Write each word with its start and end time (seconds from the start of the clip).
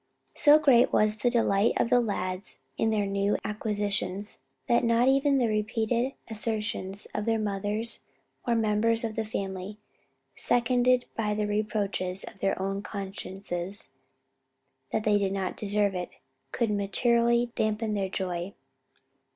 So 0.33 0.57
great 0.57 0.91
was 0.91 1.15
the 1.17 1.29
delight 1.29 1.73
of 1.77 1.91
the 1.91 1.99
lads 1.99 2.61
in 2.75 2.89
their 2.89 3.05
new 3.05 3.37
acquisitions, 3.43 4.39
that 4.67 4.83
not 4.83 5.07
even 5.07 5.37
the 5.37 5.45
repeated 5.47 6.13
assertions 6.27 7.05
of 7.13 7.25
their 7.25 7.37
mothers 7.37 7.99
and 8.47 8.55
other 8.57 8.67
members 8.67 9.03
of 9.03 9.15
the 9.15 9.25
family 9.25 9.77
seconded 10.35 11.05
by 11.15 11.35
the 11.35 11.45
reproaches 11.45 12.23
of 12.23 12.39
their 12.39 12.59
own 12.59 12.81
consciences 12.81 13.89
that 14.91 15.03
they 15.03 15.19
did 15.19 15.33
not 15.33 15.55
deserve 15.55 15.93
it, 15.93 16.09
could 16.51 16.71
materially 16.71 17.51
damp 17.53 17.81
their 17.81 18.09
joy. 18.09 18.55